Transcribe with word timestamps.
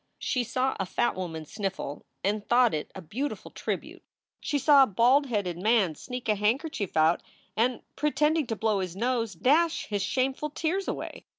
She 0.17 0.43
saw 0.43 0.75
a 0.79 0.85
fat 0.87 1.13
woman 1.15 1.45
sniffle 1.45 2.07
and 2.23 2.43
thought 2.43 2.73
it 2.73 2.91
a 2.95 3.03
beautiful 3.03 3.51
tribute. 3.51 4.01
She 4.39 4.57
saw 4.57 4.81
a 4.81 4.87
bald 4.87 5.27
headed 5.27 5.59
man 5.59 5.93
sneak 5.93 6.27
a 6.27 6.33
handkerchief 6.33 6.97
out 6.97 7.21
and, 7.55 7.83
pretending 7.95 8.47
to 8.47 8.55
blow 8.55 8.79
his 8.79 8.95
nose, 8.95 9.35
dash 9.35 9.85
his 9.85 10.01
shameful 10.01 10.49
tears 10.49 10.87
away. 10.87 11.27